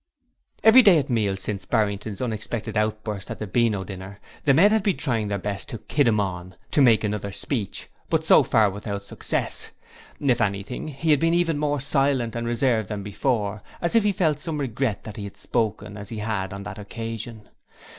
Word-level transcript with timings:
Every 0.63 0.81
day 0.81 0.97
at 0.97 1.11
meals 1.11 1.41
since 1.43 1.65
Barrington's 1.65 2.23
unexpected 2.23 2.75
outburst 2.75 3.29
at 3.29 3.37
the 3.37 3.45
Beano 3.45 3.83
dinner, 3.83 4.19
the 4.45 4.53
men 4.55 4.71
had 4.71 4.81
been 4.81 4.97
trying 4.97 5.27
their 5.27 5.37
best 5.37 5.69
to 5.69 5.77
'kid 5.77 6.07
him 6.07 6.19
on' 6.19 6.55
to 6.71 6.81
make 6.81 7.03
another 7.03 7.31
speech, 7.31 7.87
but 8.09 8.25
so 8.25 8.41
far 8.41 8.71
without 8.71 9.03
success. 9.03 9.69
If 10.19 10.41
anything, 10.41 10.87
he 10.87 11.11
had 11.11 11.19
been 11.19 11.35
even 11.35 11.59
more 11.59 11.79
silent 11.79 12.35
and 12.35 12.47
reserved 12.47 12.89
than 12.89 13.03
before, 13.03 13.61
as 13.79 13.93
if 13.95 14.03
he 14.03 14.11
felt 14.11 14.39
some 14.39 14.57
regret 14.59 15.03
that 15.03 15.17
he 15.17 15.23
had 15.25 15.37
spoken 15.37 15.95
as 15.97 16.09
he 16.09 16.17
had 16.17 16.51
on 16.51 16.63
that 16.63 16.79
occasion. 16.79 17.49